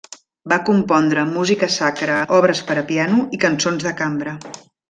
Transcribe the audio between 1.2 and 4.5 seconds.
música sacra, obres per a piano i cançons de cambra.